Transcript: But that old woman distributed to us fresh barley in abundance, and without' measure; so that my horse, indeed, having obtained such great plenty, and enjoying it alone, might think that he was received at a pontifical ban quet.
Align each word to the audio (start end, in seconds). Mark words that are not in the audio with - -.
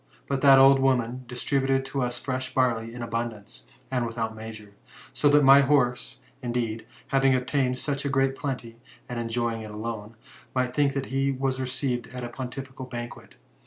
But 0.27 0.41
that 0.41 0.57
old 0.57 0.79
woman 0.79 1.25
distributed 1.27 1.85
to 1.85 2.01
us 2.01 2.17
fresh 2.17 2.55
barley 2.55 2.91
in 2.91 3.03
abundance, 3.03 3.65
and 3.91 4.03
without' 4.03 4.35
measure; 4.35 4.73
so 5.13 5.29
that 5.29 5.43
my 5.43 5.61
horse, 5.61 6.21
indeed, 6.41 6.87
having 7.09 7.35
obtained 7.35 7.77
such 7.77 8.11
great 8.11 8.35
plenty, 8.35 8.77
and 9.07 9.19
enjoying 9.19 9.61
it 9.61 9.69
alone, 9.69 10.15
might 10.55 10.73
think 10.73 10.93
that 10.93 11.05
he 11.13 11.31
was 11.31 11.61
received 11.61 12.07
at 12.15 12.23
a 12.23 12.29
pontifical 12.29 12.87
ban 12.87 13.09
quet. 13.11 13.35